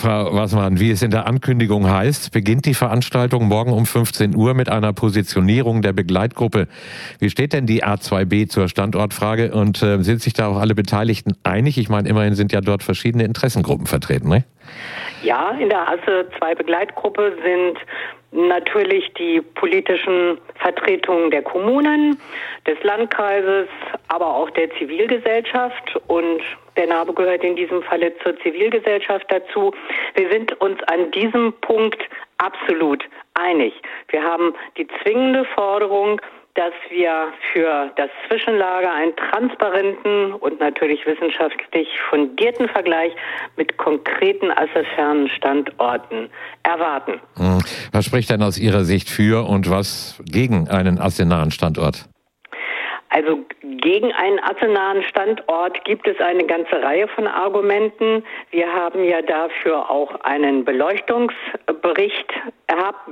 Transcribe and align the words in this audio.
Frau 0.00 0.34
Wassermann, 0.34 0.80
wie 0.80 0.90
es 0.92 1.02
in 1.02 1.10
der 1.10 1.26
Ankündigung 1.26 1.90
heißt, 1.90 2.32
beginnt 2.32 2.64
die 2.64 2.72
Veranstaltung 2.72 3.48
morgen 3.48 3.70
um 3.70 3.84
15 3.84 4.34
Uhr 4.34 4.54
mit 4.54 4.70
einer 4.70 4.94
Positionierung 4.94 5.82
der 5.82 5.92
Begleitgruppe. 5.92 6.68
Wie 7.18 7.28
steht 7.28 7.52
denn 7.52 7.66
die 7.66 7.84
A2B 7.84 8.48
zur 8.48 8.68
Standortfrage 8.68 9.52
und 9.52 9.82
äh, 9.82 10.02
sind 10.02 10.22
sich 10.22 10.32
da 10.32 10.48
auch 10.48 10.56
alle 10.56 10.74
Beteiligten 10.74 11.36
einig? 11.44 11.76
Ich 11.76 11.90
meine, 11.90 12.08
immerhin 12.08 12.34
sind 12.34 12.50
ja 12.50 12.62
dort 12.62 12.82
verschiedene 12.82 13.24
Interessengruppen 13.24 13.86
vertreten, 13.86 14.30
ne? 14.30 14.44
Ja, 15.22 15.50
in 15.50 15.68
der 15.68 15.86
Asse 15.86 16.26
2 16.38 16.54
Begleitgruppe 16.54 17.36
sind 17.44 17.78
natürlich 18.32 19.12
die 19.18 19.42
politischen 19.42 20.38
Vertretungen 20.54 21.30
der 21.30 21.42
Kommunen, 21.42 22.18
des 22.66 22.82
Landkreises, 22.82 23.68
aber 24.08 24.34
auch 24.34 24.48
der 24.50 24.70
Zivilgesellschaft 24.78 26.00
und 26.06 26.40
der 26.80 26.88
Name 26.88 27.12
gehört 27.12 27.44
in 27.44 27.56
diesem 27.56 27.82
Falle 27.82 28.14
zur 28.22 28.38
Zivilgesellschaft 28.40 29.26
dazu. 29.28 29.72
Wir 30.14 30.30
sind 30.30 30.58
uns 30.62 30.82
an 30.84 31.10
diesem 31.10 31.52
Punkt 31.60 32.02
absolut 32.38 33.04
einig. 33.34 33.74
Wir 34.08 34.22
haben 34.22 34.54
die 34.78 34.86
zwingende 35.02 35.44
Forderung, 35.54 36.22
dass 36.54 36.72
wir 36.88 37.28
für 37.52 37.92
das 37.96 38.08
Zwischenlager 38.28 38.92
einen 38.92 39.14
transparenten 39.14 40.32
und 40.32 40.58
natürlich 40.58 41.04
wissenschaftlich 41.06 41.86
fundierten 42.08 42.68
Vergleich 42.68 43.12
mit 43.56 43.76
konkreten 43.76 44.50
assozianen 44.50 45.28
Standorten 45.28 46.30
erwarten. 46.62 47.20
Hm. 47.36 47.60
Was 47.92 48.06
spricht 48.06 48.30
denn 48.30 48.42
aus 48.42 48.58
Ihrer 48.58 48.84
Sicht 48.84 49.10
für 49.10 49.46
und 49.46 49.70
was 49.70 50.20
gegen 50.24 50.68
einen 50.68 50.98
assenaren 50.98 51.50
Standort? 51.50 52.08
Also 53.10 53.40
gegen 53.62 54.12
einen 54.12 54.38
assenaren 54.38 55.02
Standort 55.02 55.84
gibt 55.84 56.06
es 56.06 56.18
eine 56.20 56.44
ganze 56.46 56.80
Reihe 56.80 57.08
von 57.08 57.26
Argumenten. 57.26 58.24
Wir 58.52 58.72
haben 58.72 59.04
ja 59.04 59.20
dafür 59.20 59.90
auch 59.90 60.20
einen 60.20 60.64
Beleuchtungsbericht 60.64 62.32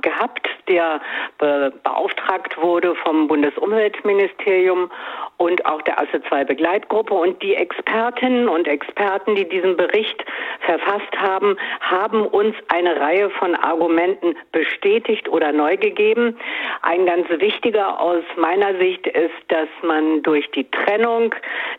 gehabt, 0.01 0.49
der 0.69 1.01
beauftragt 1.39 2.57
wurde 2.61 2.95
vom 2.97 3.27
Bundesumweltministerium 3.27 4.91
und 5.37 5.67
auch 5.67 5.83
der 5.83 5.99
ASSE 5.99 6.23
2 6.29 6.45
Begleitgruppe. 6.45 7.15
Und 7.15 7.43
die 7.43 7.55
Expertinnen 7.55 8.49
und 8.49 8.69
Experten, 8.69 9.35
die 9.35 9.49
diesen 9.49 9.77
Bericht 9.77 10.25
verfasst 10.61 11.17
haben, 11.17 11.57
haben 11.81 12.25
uns 12.27 12.55
eine 12.69 13.01
Reihe 13.01 13.31
von 13.31 13.55
Argumenten 13.57 14.37
bestätigt 14.53 15.29
oder 15.29 15.53
neu 15.53 15.77
gegeben. 15.77 16.39
Ein 16.83 17.07
ganz 17.07 17.29
wichtiger 17.29 18.01
aus 18.01 18.23
meiner 18.37 18.77
Sicht 18.79 19.07
ist, 19.07 19.35
dass 19.49 19.69
man 19.89 20.23
durch 20.23 20.49
die 20.53 20.71
Trennung 20.71 21.35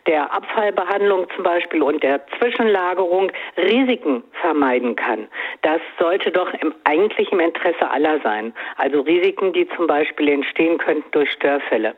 der 0.06 0.32
Abfallbehandlung 0.32 1.26
zum 1.34 1.44
Beispiel 1.44 1.82
und 1.82 2.02
der 2.02 2.20
Zwischenlagerung 2.38 3.32
Risiken 3.56 4.22
vermeiden 4.42 4.96
kann. 4.96 5.28
Das 5.62 5.80
sollte 5.98 6.30
doch 6.30 6.52
im, 6.60 6.74
eigentlich 6.84 7.32
im 7.32 7.40
Interesse 7.40 7.90
aller 7.90 8.20
sein. 8.20 8.52
Also 8.76 9.00
Risiken, 9.00 9.52
die 9.52 9.68
zum 9.76 9.86
Beispiel 9.86 10.28
entstehen 10.28 10.78
könnten 10.78 11.10
durch 11.12 11.30
Störfälle. 11.32 11.94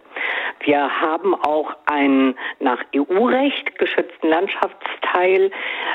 Wir 0.61 1.01
haben 1.01 1.35
auch 1.35 1.75
einen 1.87 2.37
nach 2.61 2.79
EU-Recht 2.95 3.79
geschützten 3.79 4.29
Landschaftsteil 4.29 5.51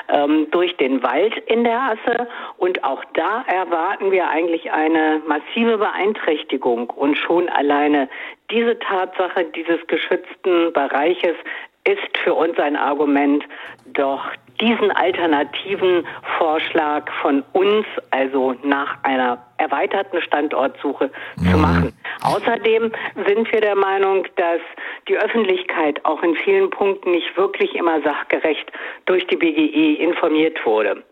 ähm, 0.10 0.48
durch 0.52 0.76
den 0.78 1.04
Wald 1.04 1.38
in 1.48 1.64
der 1.64 1.80
Asse 1.80 2.28
und 2.58 2.84
auch 2.84 3.04
da 3.14 3.44
erwarten 3.48 4.12
wir 4.12 4.30
eigentlich 4.30 4.72
eine 4.72 5.22
massive 5.26 5.78
Beeinträchtigung 5.78 6.90
und 6.90 7.18
schon 7.18 7.48
alleine 7.50 8.10
diese 8.52 8.80
Tatsache 8.80 9.46
dieses 9.56 9.86
geschützten 10.08 10.74
Bereiches 10.74 11.36
ist 11.88 12.18
für 12.24 12.34
uns 12.34 12.58
ein 12.60 12.76
Argument, 12.76 13.44
doch 13.94 14.22
diesen 14.60 14.92
alternativen 14.92 16.06
Vorschlag 16.38 17.10
von 17.22 17.44
uns, 17.54 17.86
also 18.10 18.56
nach 18.64 18.98
einer 19.04 19.38
erweiterten 19.58 20.22
Standortsuche 20.22 21.12
mhm. 21.38 21.52
zu 21.52 21.58
machen. 21.58 21.94
Außerdem 22.24 22.92
sind 23.28 23.52
wir 23.52 23.62
der 23.62 23.76
Meinung, 23.76 24.28
dass 24.36 24.60
die 25.08 25.18
Öffentlichkeit 25.18 26.04
auch 26.06 26.22
in 26.24 26.36
vielen 26.36 26.70
Punkten 26.70 27.12
nicht 27.12 27.38
wirklich 27.38 27.76
immer 27.76 28.02
sachgerecht 28.02 28.70
durch 29.06 29.26
die 29.28 29.38
BGE 29.38 29.94
informiert 30.02 30.66
wurde. 30.66 31.04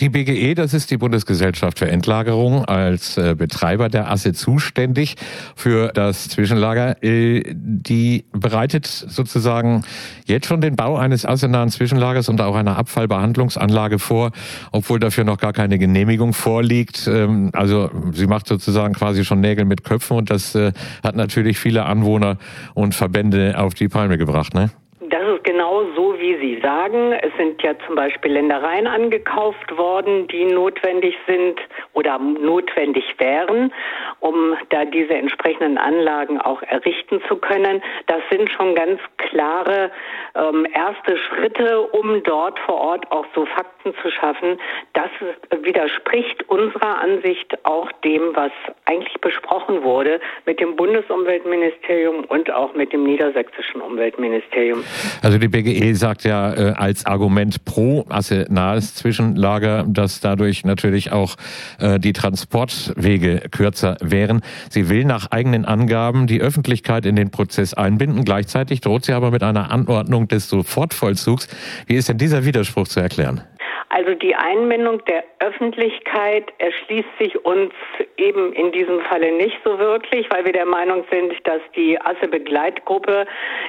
Die 0.00 0.08
BGE, 0.08 0.54
das 0.54 0.74
ist 0.74 0.90
die 0.90 0.96
Bundesgesellschaft 0.96 1.78
für 1.78 1.88
Endlagerung, 1.88 2.64
als 2.64 3.18
äh, 3.18 3.34
Betreiber 3.36 3.88
der 3.88 4.10
Asse 4.10 4.32
zuständig 4.32 5.16
für 5.54 5.92
das 5.92 6.28
Zwischenlager. 6.28 7.02
Äh, 7.02 7.42
die 7.54 8.24
bereitet 8.32 8.86
sozusagen 8.86 9.84
jetzt 10.26 10.46
schon 10.46 10.60
den 10.60 10.76
Bau 10.76 10.96
eines 10.96 11.26
assenahen 11.26 11.68
Zwischenlagers 11.68 12.28
und 12.28 12.40
auch 12.40 12.56
einer 12.56 12.78
Abfallbehandlungsanlage 12.78 13.98
vor, 13.98 14.32
obwohl 14.72 14.98
dafür 14.98 15.24
noch 15.24 15.38
gar 15.38 15.52
keine 15.52 15.78
Genehmigung 15.78 16.32
vorliegt. 16.32 17.06
Ähm, 17.06 17.50
also 17.52 17.90
sie 18.12 18.26
macht 18.26 18.46
sozusagen 18.46 18.94
quasi 18.94 19.24
schon 19.24 19.40
Nägel 19.40 19.64
mit 19.64 19.84
Köpfen 19.84 20.16
und 20.16 20.30
das 20.30 20.54
äh, 20.54 20.72
hat 21.04 21.16
natürlich 21.16 21.58
viele 21.58 21.84
Anwohner 21.84 22.38
und 22.74 22.94
Verbände 22.94 23.54
auf 23.58 23.74
die 23.74 23.88
Palme 23.88 24.18
gebracht, 24.18 24.54
ne? 24.54 24.70
Das 25.10 25.22
ist 25.36 25.44
genau 25.44 25.82
so, 25.94 26.14
wie 26.18 26.36
Sie 26.40 26.51
sagen. 26.62 27.12
Es 27.12 27.32
sind 27.36 27.62
ja 27.62 27.74
zum 27.86 27.94
Beispiel 27.94 28.32
Ländereien 28.32 28.86
angekauft 28.86 29.76
worden, 29.76 30.28
die 30.28 30.44
notwendig 30.44 31.14
sind 31.26 31.58
oder 31.92 32.18
notwendig 32.18 33.04
wären, 33.18 33.72
um 34.20 34.54
da 34.70 34.84
diese 34.84 35.14
entsprechenden 35.14 35.78
Anlagen 35.78 36.40
auch 36.40 36.62
errichten 36.62 37.20
zu 37.28 37.36
können. 37.36 37.82
Das 38.06 38.20
sind 38.30 38.50
schon 38.50 38.74
ganz 38.74 39.00
klare 39.16 39.90
ähm, 40.34 40.66
erste 40.74 41.16
Schritte, 41.16 41.82
um 41.82 42.22
dort 42.22 42.58
vor 42.60 42.76
Ort 42.76 43.10
auch 43.10 43.26
so 43.34 43.46
Fakten 43.46 43.94
zu 44.02 44.10
schaffen. 44.10 44.58
Das 44.92 45.10
widerspricht 45.62 46.48
unserer 46.48 47.00
Ansicht 47.00 47.64
auch 47.64 47.90
dem, 48.04 48.34
was 48.34 48.52
eigentlich 48.84 49.20
besprochen 49.20 49.82
wurde 49.82 50.20
mit 50.46 50.60
dem 50.60 50.76
Bundesumweltministerium 50.76 52.24
und 52.24 52.50
auch 52.50 52.74
mit 52.74 52.92
dem 52.92 53.04
niedersächsischen 53.04 53.80
Umweltministerium. 53.80 54.84
Also 55.22 55.38
die 55.38 55.48
BGE 55.48 55.94
sagt 55.94 56.24
ja 56.24 56.51
äh, 56.56 56.72
als 56.76 57.06
Argument 57.06 57.64
pro 57.64 58.06
nahes 58.48 58.94
Zwischenlager, 58.94 59.84
dass 59.88 60.20
dadurch 60.20 60.64
natürlich 60.64 61.12
auch 61.12 61.36
äh, 61.78 61.98
die 61.98 62.12
Transportwege 62.12 63.42
kürzer 63.50 63.96
wären. 64.00 64.40
Sie 64.70 64.88
will 64.88 65.04
nach 65.04 65.30
eigenen 65.30 65.64
Angaben 65.64 66.26
die 66.26 66.40
Öffentlichkeit 66.40 67.06
in 67.06 67.16
den 67.16 67.30
Prozess 67.30 67.74
einbinden. 67.74 68.24
Gleichzeitig 68.24 68.80
droht 68.80 69.04
sie 69.04 69.12
aber 69.12 69.30
mit 69.30 69.42
einer 69.42 69.70
Anordnung 69.70 70.28
des 70.28 70.48
Sofortvollzugs. 70.48 71.48
Wie 71.86 71.94
ist 71.94 72.08
denn 72.08 72.18
dieser 72.18 72.44
Widerspruch 72.44 72.88
zu 72.88 73.00
erklären? 73.00 73.42
Also 73.94 74.14
die 74.14 74.34
Einbindung 74.34 75.04
der 75.04 75.22
Öffentlichkeit 75.40 76.50
erschließt 76.56 77.18
sich 77.20 77.44
uns 77.44 77.74
eben 78.16 78.54
in 78.54 78.72
diesem 78.72 79.02
Falle 79.02 79.32
nicht 79.32 79.58
so 79.66 79.78
wirklich, 79.78 80.26
weil 80.30 80.46
wir 80.46 80.54
der 80.54 80.64
Meinung 80.64 81.04
sind, 81.10 81.34
dass 81.44 81.60
die 81.76 82.00
Asse-Begleitgruppe 82.00 83.26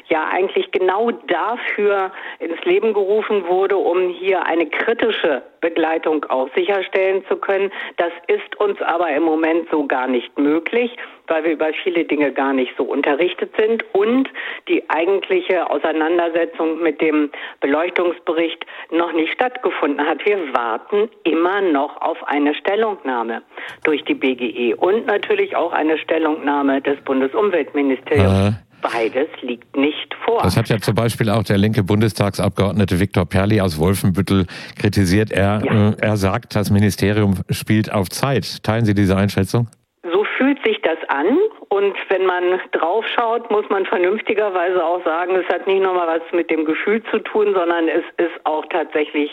ja 0.07 0.29
eigentlich 0.31 0.71
genau 0.71 1.11
dafür 1.11 2.13
ins 2.39 2.63
Leben 2.63 2.93
gerufen 2.93 3.45
wurde, 3.47 3.75
um 3.75 4.11
hier 4.11 4.45
eine 4.45 4.65
kritische 4.67 5.43
Begleitung 5.63 6.25
auch 6.25 6.49
sicherstellen 6.55 7.23
zu 7.29 7.37
können. 7.37 7.71
Das 7.95 8.11
ist 8.27 8.59
uns 8.59 8.79
aber 8.81 9.09
im 9.09 9.23
Moment 9.23 9.69
so 9.71 9.87
gar 9.87 10.07
nicht 10.07 10.37
möglich, 10.37 10.91
weil 11.27 11.45
wir 11.45 11.53
über 11.53 11.71
viele 11.83 12.03
Dinge 12.03 12.33
gar 12.33 12.51
nicht 12.51 12.73
so 12.77 12.83
unterrichtet 12.83 13.51
sind 13.57 13.83
und 13.93 14.29
die 14.67 14.83
eigentliche 14.89 15.69
Auseinandersetzung 15.69 16.81
mit 16.81 16.99
dem 16.99 17.31
Beleuchtungsbericht 17.61 18.65
noch 18.91 19.13
nicht 19.13 19.31
stattgefunden 19.31 20.05
hat. 20.05 20.25
Wir 20.25 20.37
warten 20.53 21.09
immer 21.23 21.61
noch 21.61 22.01
auf 22.01 22.17
eine 22.27 22.53
Stellungnahme 22.55 23.41
durch 23.85 24.03
die 24.03 24.15
BGE 24.15 24.75
und 24.75 25.05
natürlich 25.05 25.55
auch 25.55 25.71
eine 25.71 25.97
Stellungnahme 25.97 26.81
des 26.81 26.99
Bundesumweltministeriums. 27.05 28.62
Beides 28.83 29.29
liegt 29.41 29.75
nicht 29.75 30.13
vor. 30.25 30.41
Das 30.43 30.57
hat 30.57 30.69
ja 30.69 30.77
zum 30.77 30.93
Beispiel 30.93 31.29
auch 31.29 31.43
der 31.43 31.57
linke 31.57 31.83
Bundestagsabgeordnete 31.83 32.99
Viktor 32.99 33.25
Perli 33.25 33.61
aus 33.61 33.79
Wolfenbüttel 33.79 34.45
kritisiert. 34.79 35.31
Er, 35.31 35.61
ja. 35.63 35.89
äh, 35.89 35.95
er 35.99 36.17
sagt, 36.17 36.55
das 36.55 36.69
Ministerium 36.69 37.35
spielt 37.49 37.91
auf 37.91 38.09
Zeit. 38.09 38.63
Teilen 38.63 38.85
Sie 38.85 38.93
diese 38.93 39.15
Einschätzung? 39.15 39.67
So 40.11 40.25
fühlt 40.37 40.59
sich 40.65 40.81
das 40.81 40.97
an. 41.07 41.37
Und 41.69 41.95
wenn 42.09 42.25
man 42.25 42.59
draufschaut, 42.71 43.49
muss 43.49 43.67
man 43.69 43.85
vernünftigerweise 43.85 44.83
auch 44.83 45.03
sagen, 45.03 45.35
es 45.35 45.47
hat 45.47 45.65
nicht 45.65 45.81
nur 45.81 45.93
mal 45.93 46.07
was 46.07 46.31
mit 46.33 46.51
dem 46.51 46.65
Gefühl 46.65 47.01
zu 47.09 47.19
tun, 47.19 47.53
sondern 47.53 47.87
es 47.87 48.03
ist 48.17 48.45
auch 48.45 48.65
tatsächlich 48.69 49.31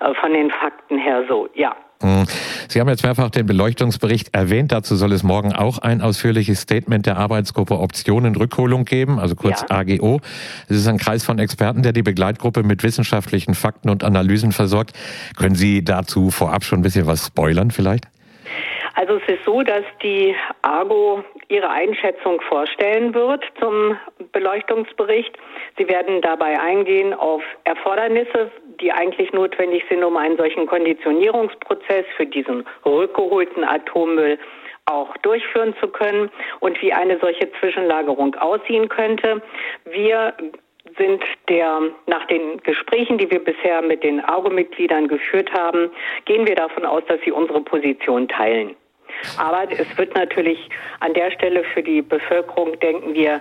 äh, 0.00 0.14
von 0.14 0.32
den 0.32 0.50
Fakten 0.50 0.98
her 0.98 1.24
so. 1.28 1.48
Ja. 1.54 1.74
Hm. 2.02 2.24
Sie 2.68 2.80
haben 2.80 2.88
jetzt 2.88 3.02
mehrfach 3.02 3.30
den 3.30 3.46
Beleuchtungsbericht 3.46 4.34
erwähnt. 4.34 4.72
Dazu 4.72 4.96
soll 4.96 5.12
es 5.12 5.22
morgen 5.22 5.52
auch 5.52 5.78
ein 5.78 6.00
ausführliches 6.00 6.60
Statement 6.60 7.04
der 7.04 7.18
Arbeitsgruppe 7.18 7.78
Optionen 7.78 8.36
Rückholung 8.36 8.84
geben, 8.84 9.18
also 9.18 9.34
kurz 9.34 9.60
ja. 9.62 9.76
AGO. 9.76 10.20
Es 10.68 10.76
ist 10.76 10.86
ein 10.86 10.98
Kreis 10.98 11.24
von 11.24 11.38
Experten, 11.38 11.82
der 11.82 11.92
die 11.92 12.02
Begleitgruppe 12.02 12.62
mit 12.62 12.82
wissenschaftlichen 12.82 13.54
Fakten 13.54 13.90
und 13.90 14.02
Analysen 14.02 14.52
versorgt. 14.52 14.92
Können 15.36 15.54
Sie 15.54 15.84
dazu 15.84 16.30
vorab 16.30 16.64
schon 16.64 16.80
ein 16.80 16.82
bisschen 16.82 17.06
was 17.06 17.26
spoilern 17.26 17.70
vielleicht? 17.70 18.06
Also 19.00 19.14
es 19.14 19.26
ist 19.32 19.44
so, 19.46 19.62
dass 19.62 19.84
die 20.02 20.36
AGO 20.60 21.24
ihre 21.48 21.70
Einschätzung 21.70 22.38
vorstellen 22.42 23.14
wird 23.14 23.42
zum 23.58 23.96
Beleuchtungsbericht. 24.32 25.38
Sie 25.78 25.88
werden 25.88 26.20
dabei 26.20 26.60
eingehen 26.60 27.14
auf 27.14 27.42
Erfordernisse, 27.64 28.50
die 28.78 28.92
eigentlich 28.92 29.32
notwendig 29.32 29.84
sind, 29.88 30.04
um 30.04 30.18
einen 30.18 30.36
solchen 30.36 30.66
Konditionierungsprozess 30.66 32.04
für 32.18 32.26
diesen 32.26 32.66
rückgeholten 32.84 33.64
Atommüll 33.64 34.38
auch 34.84 35.16
durchführen 35.22 35.74
zu 35.80 35.88
können 35.88 36.30
und 36.58 36.82
wie 36.82 36.92
eine 36.92 37.18
solche 37.20 37.50
Zwischenlagerung 37.58 38.34
aussehen 38.34 38.90
könnte. 38.90 39.40
Wir 39.86 40.34
sind 40.98 41.24
der, 41.48 41.80
nach 42.06 42.26
den 42.26 42.58
Gesprächen, 42.64 43.16
die 43.16 43.30
wir 43.30 43.42
bisher 43.42 43.80
mit 43.80 44.04
den 44.04 44.20
ARGO-Mitgliedern 44.20 45.08
geführt 45.08 45.50
haben, 45.54 45.90
gehen 46.26 46.46
wir 46.46 46.54
davon 46.54 46.84
aus, 46.84 47.02
dass 47.08 47.18
sie 47.24 47.32
unsere 47.32 47.62
Position 47.62 48.28
teilen. 48.28 48.76
Aber 49.36 49.64
es 49.70 49.98
wird 49.98 50.14
natürlich 50.14 50.68
an 51.00 51.14
der 51.14 51.30
Stelle 51.32 51.64
für 51.74 51.82
die 51.82 52.02
Bevölkerung, 52.02 52.78
denken 52.80 53.14
wir, 53.14 53.40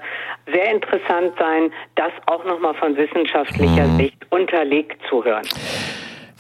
sehr 0.52 0.72
interessant 0.72 1.34
sein, 1.38 1.72
das 1.96 2.12
auch 2.26 2.44
nochmal 2.46 2.74
von 2.76 2.96
wissenschaftlicher 2.96 3.88
mhm. 3.88 3.98
Sicht 3.98 4.18
unterlegt 4.30 5.02
zu 5.10 5.24
hören. 5.24 5.48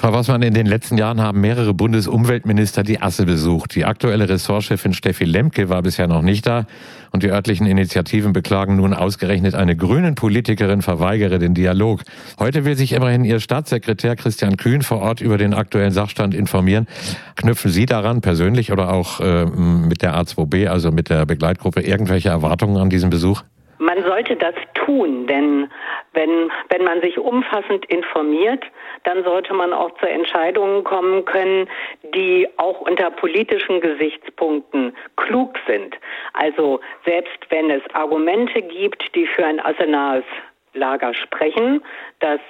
Frau 0.01 0.13
Wassmann, 0.13 0.43
in 0.43 0.53
den 0.53 0.65
letzten 0.65 0.97
Jahren 0.97 1.19
haben 1.19 1.41
mehrere 1.41 1.73
Bundesumweltminister 1.73 2.83
die 2.83 3.01
Asse 3.01 3.25
besucht. 3.25 3.75
Die 3.75 3.83
aktuelle 3.83 4.29
Ressortchefin 4.29 4.93
Steffi 4.93 5.25
Lemke 5.25 5.67
war 5.67 5.81
bisher 5.81 6.07
noch 6.07 6.21
nicht 6.21 6.47
da 6.47 6.67
und 7.11 7.21
die 7.21 7.31
örtlichen 7.31 7.67
Initiativen 7.67 8.31
beklagen 8.31 8.77
nun 8.77 8.93
ausgerechnet 8.93 9.55
eine 9.55 9.75
grünen 9.75 10.15
Politikerin 10.15 10.81
verweigere 10.81 11.37
den 11.37 11.53
Dialog. 11.53 12.03
Heute 12.39 12.63
will 12.63 12.77
sich 12.77 12.93
immerhin 12.93 13.25
ihr 13.25 13.41
Staatssekretär 13.41 14.15
Christian 14.15 14.55
Kühn 14.55 14.83
vor 14.83 15.01
Ort 15.01 15.19
über 15.19 15.37
den 15.37 15.53
aktuellen 15.53 15.91
Sachstand 15.91 16.33
informieren. 16.33 16.87
Knüpfen 17.35 17.69
Sie 17.69 17.85
daran 17.85 18.21
persönlich 18.21 18.71
oder 18.71 18.93
auch 18.93 19.19
äh, 19.19 19.47
mit 19.47 20.01
der 20.01 20.15
A2B, 20.15 20.67
also 20.67 20.93
mit 20.93 21.09
der 21.09 21.25
Begleitgruppe, 21.25 21.81
irgendwelche 21.81 22.29
Erwartungen 22.29 22.77
an 22.77 22.89
diesen 22.89 23.09
Besuch? 23.09 23.43
Man 23.79 24.03
sollte 24.03 24.35
das 24.35 24.55
tun, 24.73 25.25
denn 25.25 25.71
wenn, 26.11 26.51
wenn 26.67 26.83
man 26.83 26.99
sich 27.01 27.17
umfassend 27.17 27.85
informiert, 27.85 28.63
dann 29.05 29.23
sollte 29.23 29.53
man 29.53 29.71
auch 29.71 29.91
zu 29.99 30.05
Entscheidungen 30.05 30.83
kommen 30.83 31.23
können, 31.23 31.69
die 32.13 32.47
auch 32.57 32.81
unter 32.81 33.09
politischen 33.09 33.79
Gesichtspunkten 33.79 34.95
klug 35.15 35.57
sind. 35.65 35.95
Also 36.33 36.81
selbst 37.05 37.39
wenn 37.49 37.71
es 37.71 37.81
Argumente 37.93 38.61
gibt, 38.61 39.15
die 39.15 39.25
für 39.25 39.45
ein 39.45 39.61
arsenales 39.61 40.25
Lager 40.73 41.13
sprechen, 41.13 41.81
das 42.19 42.41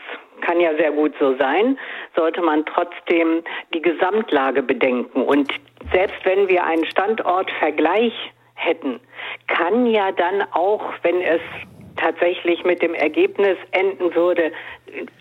kann 0.42 0.60
ja 0.60 0.76
sehr 0.78 0.92
gut 0.92 1.14
so 1.20 1.36
sein, 1.38 1.78
sollte 2.16 2.42
man 2.42 2.66
trotzdem 2.66 3.44
die 3.74 3.82
Gesamtlage 3.82 4.64
bedenken. 4.64 5.22
Und 5.22 5.52
selbst 5.94 6.26
wenn 6.26 6.48
wir 6.48 6.64
einen 6.64 6.86
Standortvergleich 6.86 8.14
hätten, 8.60 9.00
kann 9.48 9.86
ja 9.86 10.12
dann 10.12 10.44
auch, 10.52 10.84
wenn 11.04 11.22
es 11.22 11.42
tatsächlich 11.96 12.64
mit 12.64 12.82
dem 12.82 12.94
Ergebnis 12.94 13.58
enden 13.72 14.14
würde, 14.16 14.52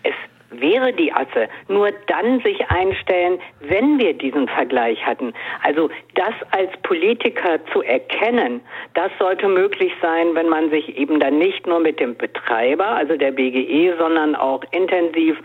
es 0.03 0.13
wäre 0.51 0.93
die 0.93 1.13
Asse, 1.13 1.47
nur 1.67 1.91
dann 2.07 2.41
sich 2.41 2.69
einstellen, 2.69 3.39
wenn 3.59 3.99
wir 3.99 4.13
diesen 4.13 4.47
Vergleich 4.47 5.05
hatten. 5.05 5.33
Also 5.63 5.89
das 6.15 6.33
als 6.51 6.71
Politiker 6.83 7.59
zu 7.71 7.81
erkennen, 7.81 8.61
das 8.93 9.11
sollte 9.19 9.47
möglich 9.47 9.91
sein, 10.01 10.33
wenn 10.33 10.49
man 10.49 10.69
sich 10.69 10.97
eben 10.97 11.19
dann 11.19 11.37
nicht 11.37 11.67
nur 11.67 11.79
mit 11.79 11.99
dem 11.99 12.15
Betreiber, 12.15 12.87
also 12.87 13.15
der 13.15 13.31
BGE, 13.31 13.93
sondern 13.97 14.35
auch 14.35 14.63
intensiv 14.71 15.37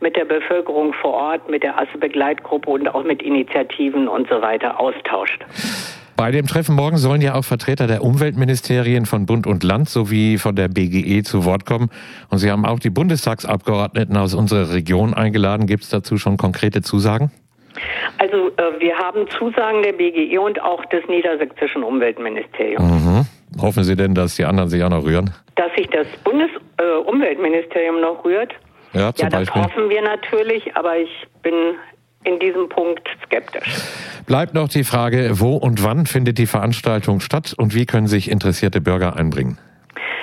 mit 0.00 0.16
der 0.16 0.24
Bevölkerung 0.24 0.92
vor 0.94 1.14
Ort, 1.14 1.48
mit 1.48 1.62
der 1.62 1.78
Asse-Begleitgruppe 1.78 2.70
und 2.70 2.94
auch 2.94 3.04
mit 3.04 3.22
Initiativen 3.22 4.08
und 4.08 4.28
so 4.28 4.40
weiter 4.42 4.78
austauscht. 4.78 5.44
Bei 6.22 6.30
dem 6.30 6.46
Treffen 6.46 6.76
morgen 6.76 6.98
sollen 6.98 7.20
ja 7.20 7.34
auch 7.34 7.42
Vertreter 7.42 7.88
der 7.88 8.04
Umweltministerien 8.04 9.06
von 9.06 9.26
Bund 9.26 9.44
und 9.44 9.64
Land 9.64 9.88
sowie 9.88 10.38
von 10.38 10.54
der 10.54 10.68
BGE 10.68 11.24
zu 11.24 11.44
Wort 11.44 11.66
kommen. 11.66 11.90
Und 12.30 12.38
Sie 12.38 12.48
haben 12.48 12.64
auch 12.64 12.78
die 12.78 12.90
Bundestagsabgeordneten 12.90 14.16
aus 14.16 14.32
unserer 14.32 14.72
Region 14.72 15.14
eingeladen. 15.14 15.66
Gibt 15.66 15.82
es 15.82 15.88
dazu 15.88 16.18
schon 16.18 16.36
konkrete 16.36 16.80
Zusagen? 16.80 17.32
Also 18.18 18.50
äh, 18.50 18.78
wir 18.78 18.96
haben 18.98 19.28
Zusagen 19.36 19.82
der 19.82 19.94
BGE 19.94 20.38
und 20.38 20.62
auch 20.62 20.84
des 20.84 21.04
niedersächsischen 21.08 21.82
Umweltministeriums. 21.82 22.84
Mhm. 22.84 23.26
Hoffen 23.60 23.82
Sie 23.82 23.96
denn, 23.96 24.14
dass 24.14 24.36
die 24.36 24.44
anderen 24.44 24.68
sich 24.68 24.80
auch 24.84 24.90
noch 24.90 25.04
rühren? 25.04 25.34
Dass 25.56 25.74
sich 25.74 25.88
das 25.88 26.06
Bundesumweltministerium 26.22 27.96
äh, 27.96 28.00
noch 28.00 28.24
rührt? 28.24 28.52
Ja, 28.92 29.12
zum 29.12 29.24
ja 29.24 29.28
das 29.28 29.48
Beispiel. 29.48 29.62
hoffen 29.62 29.90
wir 29.90 30.02
natürlich, 30.02 30.76
aber 30.76 30.98
ich 30.98 31.10
bin 31.42 31.74
in 32.24 32.38
diesem 32.38 32.68
Punkt 32.68 33.08
skeptisch. 33.24 33.82
Bleibt 34.26 34.54
noch 34.54 34.68
die 34.68 34.84
Frage, 34.84 35.40
wo 35.40 35.56
und 35.56 35.82
wann 35.84 36.06
findet 36.06 36.38
die 36.38 36.46
Veranstaltung 36.46 37.20
statt 37.20 37.54
und 37.56 37.74
wie 37.74 37.86
können 37.86 38.06
sich 38.06 38.30
interessierte 38.30 38.80
Bürger 38.80 39.16
einbringen? 39.16 39.58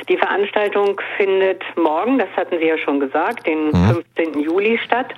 Die 0.07 0.18
Veranstaltung 0.18 1.00
findet 1.18 1.62
morgen, 1.75 2.18
das 2.18 2.30
hatten 2.36 2.57
Sie 2.60 2.66
ja 2.66 2.78
schon 2.80 3.00
gesagt, 3.00 3.46
den 3.46 3.68
mhm. 3.68 4.04
15. 4.16 4.42
Juli 4.42 4.80
statt. 4.84 5.13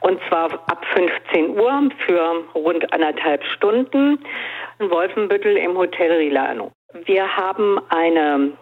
Und 0.00 0.18
zwar 0.28 0.52
ab 0.52 0.84
15 0.94 1.50
Uhr 1.50 1.90
für 2.06 2.44
rund 2.54 2.90
anderthalb 2.92 3.44
Stunden 3.44 4.18
in 4.78 4.90
Wolfenbüttel 4.90 5.56
im 5.56 5.76
Hotel 5.76 6.12
Rilano. 6.12 6.72
Wir 7.04 7.26
haben 7.36 7.80
eine 7.88 8.52